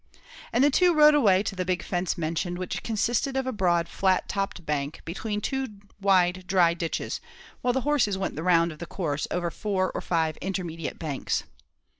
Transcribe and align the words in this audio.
And 0.51 0.63
the 0.63 0.71
two 0.71 0.95
rode 0.95 1.13
away 1.13 1.43
to 1.43 1.55
the 1.55 1.63
big 1.63 1.83
fence 1.83 2.17
mentioned, 2.17 2.57
which 2.57 2.81
consisted 2.81 3.37
of 3.37 3.45
a 3.45 3.51
broad 3.51 3.87
flat 3.87 4.27
topped 4.27 4.65
bank 4.65 5.01
between 5.05 5.41
two 5.41 5.67
wide 5.99 6.45
dry 6.47 6.73
ditches; 6.73 7.21
while 7.61 7.71
the 7.73 7.81
horses 7.81 8.17
went 8.17 8.35
the 8.35 8.41
round 8.41 8.71
of 8.71 8.79
the 8.79 8.87
course 8.87 9.27
over 9.29 9.51
four 9.51 9.91
or 9.91 10.01
five 10.01 10.37
intermediate 10.37 10.97
banks. 10.97 11.43